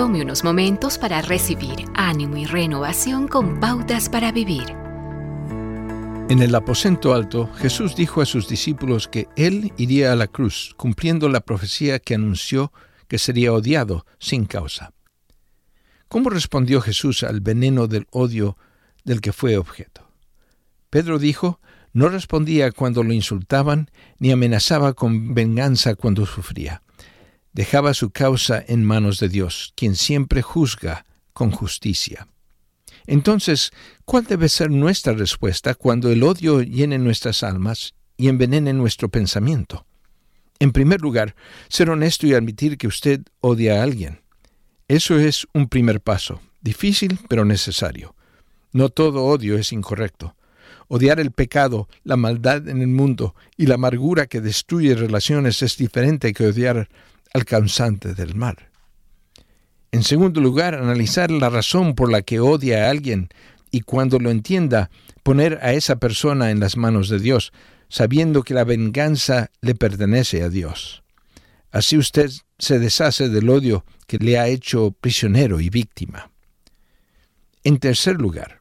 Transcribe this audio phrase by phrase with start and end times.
[0.00, 4.64] Tome unos momentos para recibir ánimo y renovación con pautas para vivir.
[6.30, 10.72] En el aposento alto, Jesús dijo a sus discípulos que Él iría a la cruz,
[10.78, 12.72] cumpliendo la profecía que anunció
[13.08, 14.94] que sería odiado sin causa.
[16.08, 18.56] ¿Cómo respondió Jesús al veneno del odio
[19.04, 20.08] del que fue objeto?
[20.88, 21.60] Pedro dijo,
[21.92, 26.80] no respondía cuando lo insultaban ni amenazaba con venganza cuando sufría
[27.52, 32.28] dejaba su causa en manos de Dios, quien siempre juzga con justicia.
[33.06, 33.72] Entonces,
[34.04, 39.86] ¿cuál debe ser nuestra respuesta cuando el odio llene nuestras almas y envenene nuestro pensamiento?
[40.58, 41.34] En primer lugar,
[41.68, 44.20] ser honesto y admitir que usted odia a alguien.
[44.88, 48.14] Eso es un primer paso, difícil pero necesario.
[48.72, 50.36] No todo odio es incorrecto.
[50.88, 55.76] Odiar el pecado, la maldad en el mundo y la amargura que destruye relaciones es
[55.76, 56.88] diferente que odiar
[57.32, 58.56] al causante del mal.
[59.92, 63.28] En segundo lugar, analizar la razón por la que odia a alguien
[63.70, 64.90] y cuando lo entienda,
[65.22, 67.52] poner a esa persona en las manos de Dios,
[67.88, 71.02] sabiendo que la venganza le pertenece a Dios.
[71.70, 76.30] Así usted se deshace del odio que le ha hecho prisionero y víctima.
[77.62, 78.60] En tercer lugar,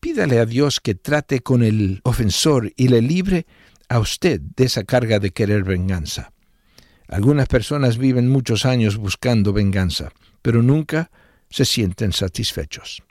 [0.00, 3.46] pídale a Dios que trate con el ofensor y le libre
[3.88, 6.32] a usted de esa carga de querer venganza.
[7.10, 11.10] Algunas personas viven muchos años buscando venganza, pero nunca
[11.50, 13.02] se sienten satisfechos.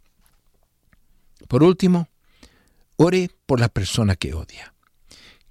[1.49, 2.07] Por último,
[2.95, 4.73] ore por la persona que odia.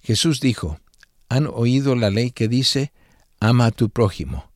[0.01, 0.81] Jesús dijo,
[1.29, 2.95] han oído la ley que dice,
[3.39, 4.51] ama a tu prójimo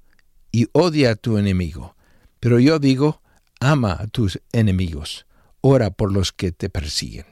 [0.51, 1.95] y odia a tu enemigo.
[2.41, 3.21] Pero yo digo,
[3.61, 5.27] ama a tus enemigos,
[5.61, 7.27] ora por los que te persiguen.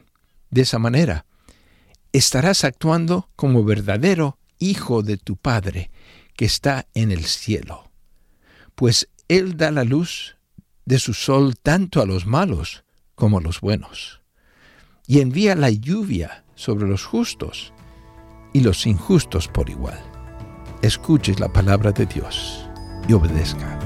[0.50, 1.24] De esa manera,
[2.12, 5.90] estarás actuando como verdadero hijo de tu Padre
[6.40, 7.90] que está en el cielo,
[8.74, 10.38] pues Él da la luz
[10.86, 12.82] de su sol tanto a los malos
[13.14, 14.22] como a los buenos,
[15.06, 17.74] y envía la lluvia sobre los justos
[18.54, 20.00] y los injustos por igual.
[20.80, 22.66] Escuche la palabra de Dios
[23.06, 23.78] y obedezca.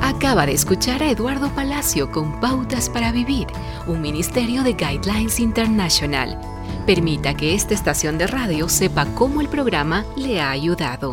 [0.00, 3.46] Acaba de escuchar a Eduardo Palacio con Pautas para Vivir,
[3.86, 6.40] un ministerio de Guidelines International.
[6.86, 11.12] Permita que esta estación de radio sepa cómo el programa le ha ayudado.